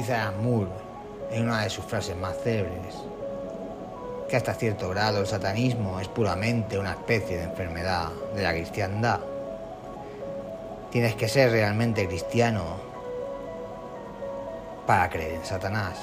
[0.00, 0.70] Dice Alan Moore
[1.30, 2.94] en una de sus frases más célebres
[4.30, 9.20] que hasta cierto grado el satanismo es puramente una especie de enfermedad de la cristiandad.
[10.90, 12.76] Tienes que ser realmente cristiano
[14.86, 15.98] para creer en Satanás.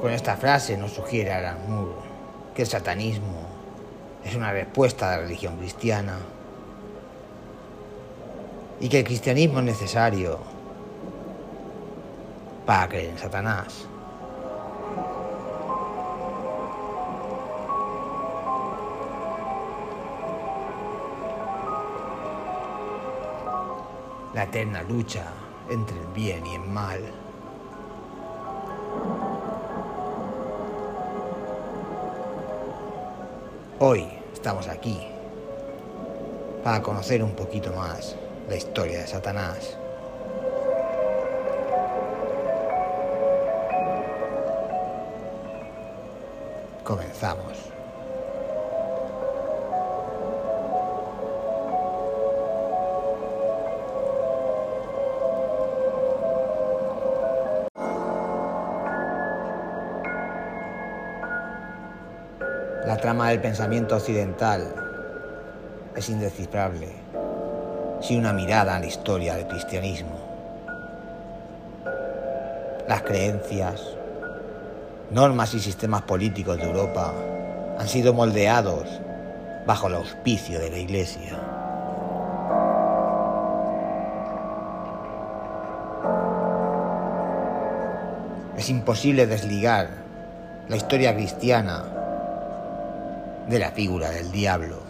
[0.00, 1.92] Con esta frase nos sugiere Alan Moore
[2.54, 3.45] que el satanismo
[4.26, 6.18] es una respuesta a la religión cristiana
[8.80, 10.40] y que el cristianismo es necesario
[12.66, 13.86] para creer en Satanás.
[24.34, 25.24] La eterna lucha
[25.70, 27.00] entre el bien y el mal.
[33.78, 35.00] Hoy estamos aquí
[36.62, 38.14] para conocer un poquito más
[38.48, 39.78] la historia de Satanás.
[46.84, 47.75] Comenzamos.
[63.06, 64.66] Trama del pensamiento occidental
[65.94, 66.88] es indescifrable
[68.00, 70.18] sin una mirada a la historia del cristianismo.
[72.88, 73.80] Las creencias,
[75.12, 77.12] normas y sistemas políticos de Europa
[77.78, 78.88] han sido moldeados
[79.68, 81.38] bajo el auspicio de la Iglesia.
[88.58, 89.90] Es imposible desligar
[90.68, 91.95] la historia cristiana
[93.48, 94.82] de la figura del diablo.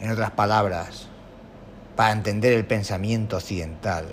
[0.00, 1.06] En otras palabras,
[1.94, 4.06] para entender el pensamiento occidental,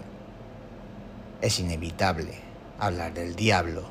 [1.42, 2.34] es inevitable
[2.78, 3.84] hablar del diablo,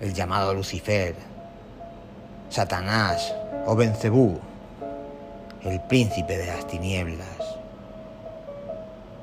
[0.00, 1.14] el llamado Lucifer,
[2.50, 3.34] Satanás
[3.66, 4.38] o Bencebú,
[5.62, 7.26] el príncipe de las tinieblas,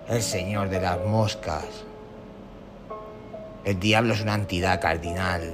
[0.10, 1.91] el señor de las moscas.
[3.64, 5.54] El diablo es una entidad cardinal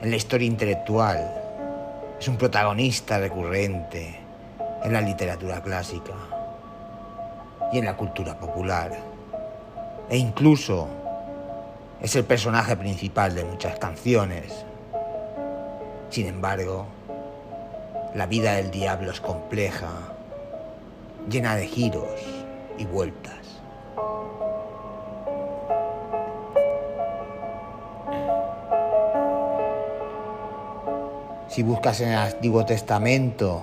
[0.00, 1.30] en la historia intelectual,
[2.18, 4.18] es un protagonista recurrente
[4.82, 6.14] en la literatura clásica
[7.70, 8.96] y en la cultura popular.
[10.08, 10.88] E incluso
[12.00, 14.64] es el personaje principal de muchas canciones.
[16.08, 16.86] Sin embargo,
[18.14, 19.90] la vida del diablo es compleja,
[21.28, 22.08] llena de giros
[22.78, 23.41] y vueltas.
[31.52, 33.62] Si buscas en el Antiguo Testamento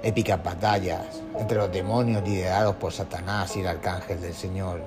[0.00, 4.80] épicas batallas entre los demonios liderados por Satanás y el arcángel del Señor,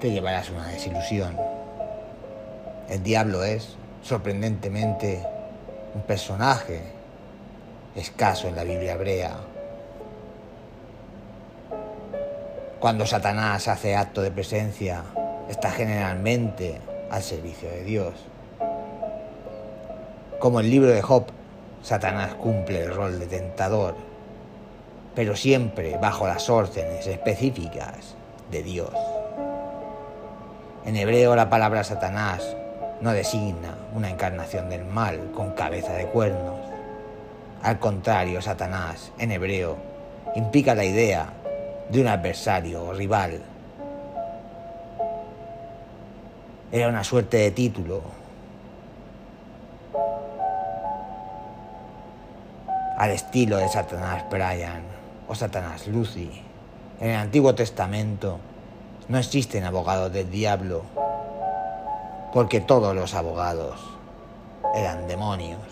[0.00, 1.36] te llevarás una desilusión.
[2.88, 5.22] El diablo es, sorprendentemente,
[5.94, 6.84] un personaje
[7.94, 9.36] escaso en la Biblia hebrea.
[12.80, 15.02] Cuando Satanás hace acto de presencia,
[15.50, 16.80] está generalmente
[17.10, 18.29] al servicio de Dios.
[20.40, 21.26] Como el libro de Job
[21.82, 23.94] Satanás cumple el rol de tentador,
[25.14, 28.14] pero siempre bajo las órdenes específicas
[28.50, 28.94] de Dios.
[30.86, 32.56] En hebreo la palabra Satanás
[33.02, 36.58] no designa una encarnación del mal con cabeza de cuernos.
[37.62, 39.76] Al contrario, Satanás en hebreo
[40.36, 41.26] implica la idea
[41.90, 43.42] de un adversario o rival.
[46.72, 48.19] Era una suerte de título
[53.00, 54.82] al estilo de Satanás Brian
[55.26, 56.30] o Satanás Lucy.
[57.00, 58.38] En el Antiguo Testamento
[59.08, 60.82] no existen abogados del diablo,
[62.34, 63.80] porque todos los abogados
[64.74, 65.62] eran demonios.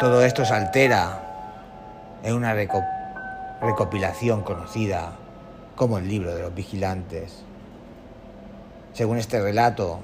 [0.00, 2.54] Todo esto se altera en una
[3.60, 5.12] recopilación conocida
[5.74, 7.42] como el libro de los vigilantes.
[8.94, 10.00] Según este relato,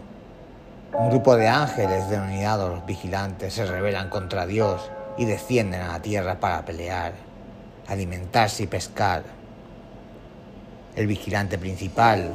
[0.94, 6.38] un grupo de ángeles denominados vigilantes se rebelan contra Dios y descienden a la tierra
[6.38, 7.14] para pelear,
[7.88, 9.22] alimentarse y pescar.
[10.94, 12.30] El vigilante principal,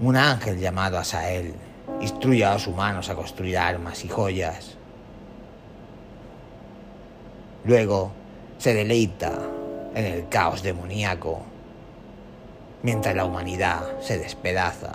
[0.00, 1.54] un ángel llamado Asael,
[2.00, 4.76] instruye a los humanos a construir armas y joyas.
[7.64, 8.12] Luego
[8.58, 9.32] se deleita
[9.94, 11.40] en el caos demoníaco,
[12.82, 14.92] mientras la humanidad se despedaza.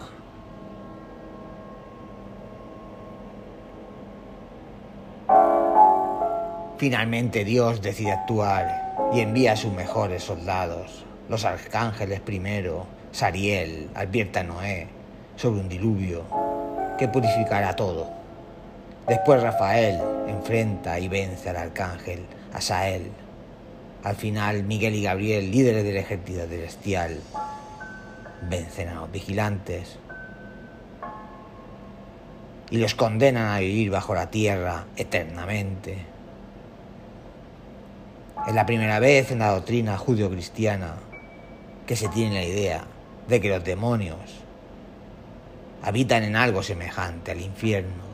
[6.81, 14.39] Finalmente Dios decide actuar y envía a sus mejores soldados, los arcángeles primero, Sariel, advierte
[14.39, 14.88] a Noé
[15.36, 16.24] sobre un diluvio
[16.98, 18.10] que purificará todo.
[19.07, 23.12] Después Rafael enfrenta y vence al arcángel Asael.
[24.04, 27.19] Al final Miguel y Gabriel, líderes del ejército celestial,
[28.50, 30.00] vencen a los vigilantes
[32.72, 36.10] y los condenan a vivir bajo la tierra eternamente.
[38.48, 40.96] Es la primera vez en la doctrina judio-cristiana
[41.86, 42.84] que se tiene la idea
[43.28, 44.18] de que los demonios
[45.84, 48.12] habitan en algo semejante al infierno.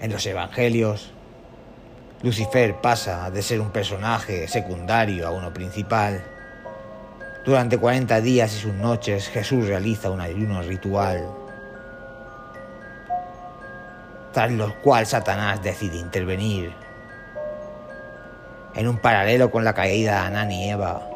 [0.00, 1.10] En los evangelios,
[2.22, 6.24] Lucifer pasa de ser un personaje secundario a uno principal.
[7.44, 11.28] Durante 40 días y sus noches Jesús realiza un ayuno ritual,
[14.36, 16.70] tras lo cual Satanás decide intervenir
[18.74, 21.08] en un paralelo con la caída de Anán y Eva,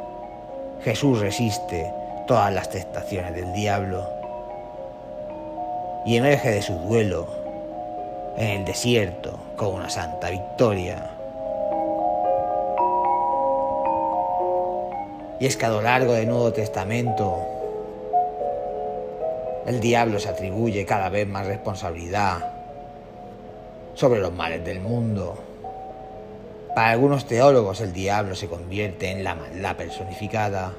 [0.83, 1.93] Jesús resiste
[2.27, 4.09] todas las tentaciones del diablo
[6.07, 7.29] y emerge de su duelo
[8.39, 11.11] en el desierto con una santa victoria.
[15.39, 17.37] Y es que a lo largo del Nuevo Testamento
[19.67, 22.60] el diablo se atribuye cada vez más responsabilidad
[24.01, 25.39] sobre los males del mundo.
[26.75, 30.73] Para algunos teólogos el diablo se convierte en la maldad personificada.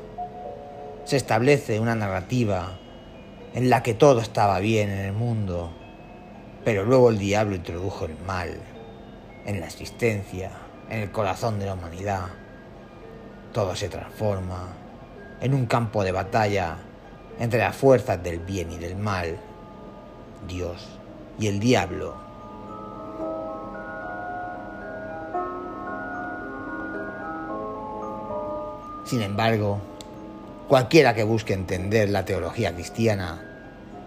[1.06, 2.80] Se establece una narrativa
[3.54, 5.72] en la que todo estaba bien en el mundo,
[6.66, 8.60] pero luego el diablo introdujo el mal
[9.46, 10.50] en la existencia,
[10.90, 12.26] en el corazón de la humanidad.
[13.54, 14.70] Todo se transforma
[15.42, 16.78] en un campo de batalla
[17.40, 19.38] entre las fuerzas del bien y del mal,
[20.48, 20.88] Dios
[21.38, 22.31] y el diablo
[29.12, 29.82] Sin embargo,
[30.70, 33.42] cualquiera que busque entender la teología cristiana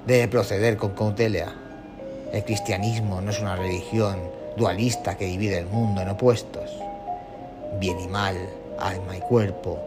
[0.06, 1.52] debe proceder con cautela.
[2.32, 4.18] El cristianismo no es una religión
[4.56, 6.70] dualista que divide el mundo en opuestos,
[7.78, 8.48] bien y mal,
[8.78, 9.78] alma y cuerpo,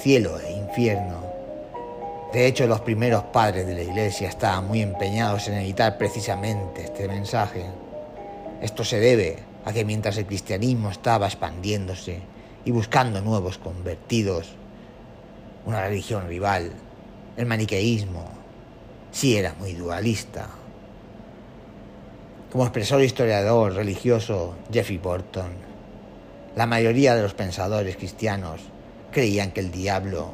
[0.00, 1.20] cielo e infierno.
[2.32, 7.06] De hecho, los primeros padres de la Iglesia estaban muy empeñados en evitar precisamente este
[7.06, 7.66] mensaje.
[8.62, 12.32] Esto se debe a que mientras el cristianismo estaba expandiéndose,
[12.64, 14.48] y buscando nuevos convertidos.
[15.66, 16.72] Una religión rival,
[17.36, 18.28] el maniqueísmo,
[19.10, 20.48] sí era muy dualista.
[22.50, 25.52] Como expresó el historiador religioso Jeffrey Burton,
[26.56, 28.60] la mayoría de los pensadores cristianos
[29.10, 30.32] creían que el diablo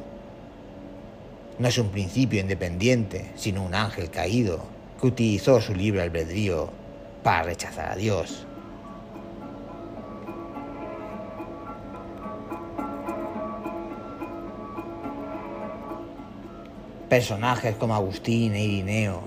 [1.59, 4.61] no es un principio independiente, sino un ángel caído
[5.01, 6.71] que utilizó su libre albedrío
[7.23, 8.47] para rechazar a Dios.
[17.11, 19.21] Personajes como Agustín e Irineo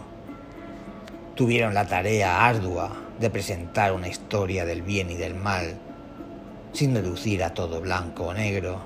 [1.36, 5.76] tuvieron la tarea ardua de presentar una historia del bien y del mal,
[6.72, 8.80] sin reducir a todo blanco o negro,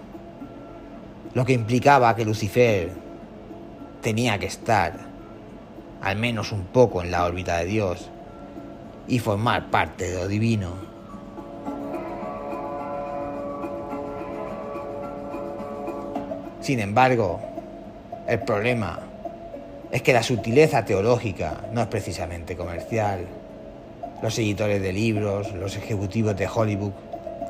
[1.35, 2.91] lo que implicaba que Lucifer
[4.01, 4.93] tenía que estar
[6.01, 8.09] al menos un poco en la órbita de Dios
[9.07, 10.73] y formar parte de lo divino.
[16.61, 17.56] Sin embargo,
[18.27, 18.99] el problema
[19.89, 23.25] es que la sutileza teológica no es precisamente comercial.
[24.21, 26.91] Los editores de libros, los ejecutivos de Hollywood,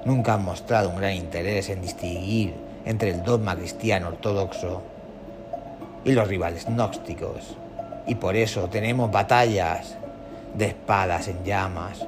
[0.05, 2.53] nunca han mostrado un gran interés en distinguir
[2.85, 4.83] entre el dogma cristiano ortodoxo
[6.05, 7.57] y los rivales gnósticos.
[8.05, 9.95] Y por eso tenemos batallas
[10.53, 12.05] de espadas en llamas,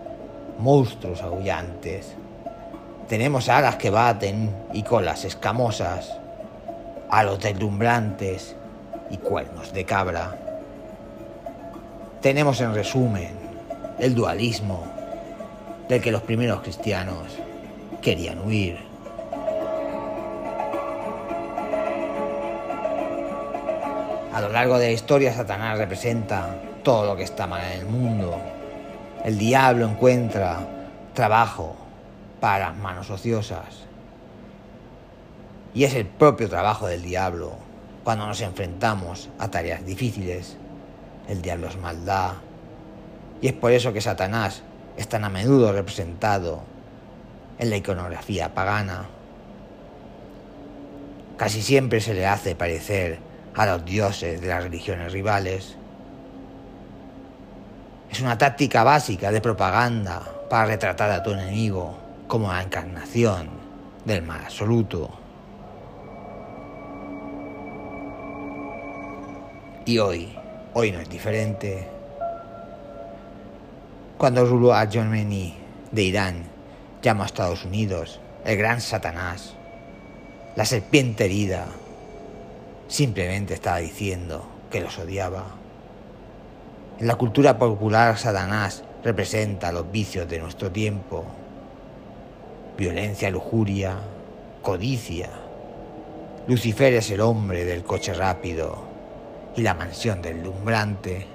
[0.59, 2.13] monstruos aullantes.
[3.07, 6.19] Tenemos alas que baten y colas escamosas,
[7.09, 8.55] a los deslumbrantes
[9.09, 10.37] y cuernos de cabra.
[12.21, 13.31] Tenemos en resumen
[13.97, 14.83] el dualismo
[15.87, 17.37] del que los primeros cristianos
[18.01, 18.77] querían huir.
[24.33, 27.85] A lo largo de la historia Satanás representa todo lo que está mal en el
[27.85, 28.37] mundo.
[29.25, 30.59] El diablo encuentra
[31.13, 31.75] trabajo
[32.39, 33.85] para manos ociosas.
[35.73, 37.68] Y es el propio trabajo del diablo
[38.03, 40.57] cuando nos enfrentamos a tareas difíciles.
[41.27, 42.33] El diablo es maldad.
[43.41, 44.63] Y es por eso que Satanás
[44.97, 46.61] es tan a menudo representado
[47.57, 49.05] en la iconografía pagana.
[51.37, 53.19] Casi siempre se le hace parecer
[53.55, 55.75] a los dioses de las religiones rivales.
[58.09, 63.49] Es una táctica básica de propaganda para retratar a tu enemigo como la encarnación
[64.05, 65.18] del mal absoluto.
[69.89, 70.29] Y hoy,
[70.75, 71.87] hoy no es diferente.
[74.19, 75.55] Cuando Rulua Jomeini
[75.91, 76.43] de Irán
[77.01, 79.55] llamó a Estados Unidos el gran Satanás,
[80.55, 81.65] la serpiente herida,
[82.87, 85.45] simplemente estaba diciendo que los odiaba.
[86.99, 91.25] En la cultura popular, Satanás representa los vicios de nuestro tiempo.
[92.77, 93.95] Violencia, lujuria,
[94.61, 95.31] codicia.
[96.47, 98.88] Lucifer es el hombre del coche rápido
[99.55, 101.27] y la mansión del lumbrante.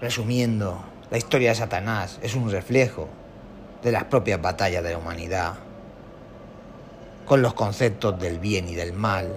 [0.00, 3.08] Resumiendo, la historia de Satanás es un reflejo
[3.82, 5.54] de las propias batallas de la humanidad,
[7.24, 9.28] con los conceptos del bien y del mal.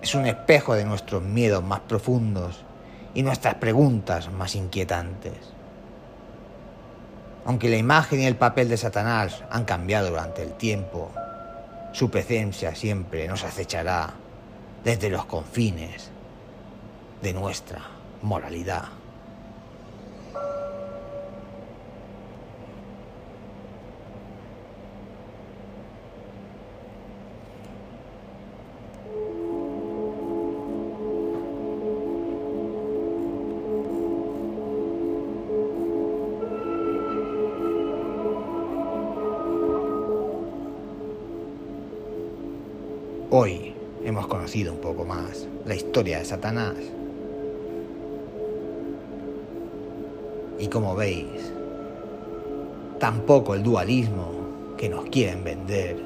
[0.00, 2.64] Es un espejo de nuestros miedos más profundos
[3.14, 5.34] y nuestras preguntas más inquietantes.
[7.44, 11.10] Aunque la imagen y el papel de Satanás han cambiado durante el tiempo,
[11.92, 14.14] su presencia siempre nos acechará
[14.82, 16.10] desde los confines
[17.22, 17.82] de nuestra
[18.22, 19.01] moralidad.
[45.04, 46.76] Más la historia de Satanás.
[50.58, 51.52] Y como veis,
[52.98, 55.96] tampoco el dualismo que nos quieren vender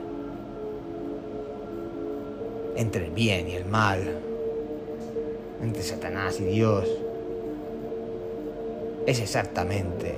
[2.77, 4.01] entre el bien y el mal,
[5.63, 6.89] entre Satanás y Dios,
[9.07, 10.15] es exactamente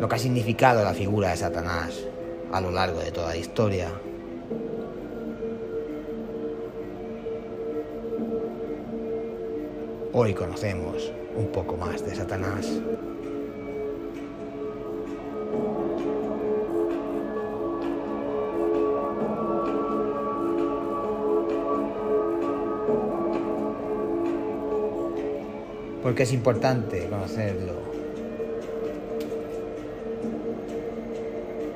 [0.00, 2.04] lo que ha significado la figura de Satanás
[2.52, 3.90] a lo largo de toda la historia.
[10.18, 12.66] Hoy conocemos un poco más de Satanás.
[26.02, 27.74] Porque es importante conocerlo.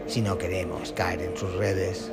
[0.07, 2.11] Si no queremos caer en sus redes.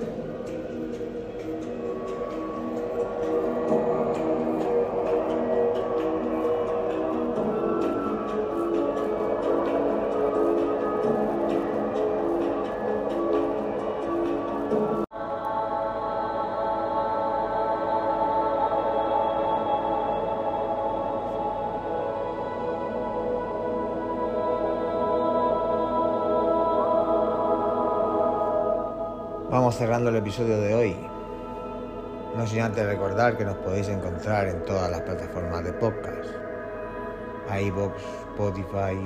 [29.67, 30.95] Vamos cerrando el episodio de hoy.
[32.37, 36.29] No sin antes recordar que nos podéis encontrar en todas las plataformas de podcast.
[37.63, 38.97] iVoox, Spotify,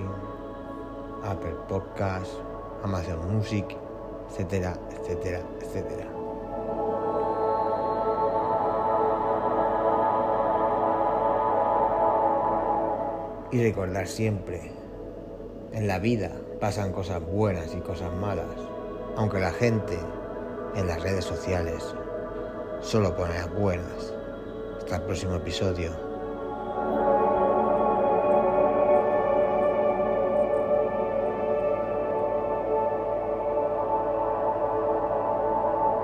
[1.23, 2.37] Apple Podcasts,
[2.83, 3.75] Amazon Music,
[4.29, 6.05] etcétera, etcétera, etcétera.
[13.51, 14.71] Y recordar siempre,
[15.73, 18.45] en la vida pasan cosas buenas y cosas malas,
[19.17, 19.97] aunque la gente
[20.75, 21.83] en las redes sociales.
[22.81, 24.13] Solo poner buenas.
[24.79, 26.10] Hasta el próximo episodio.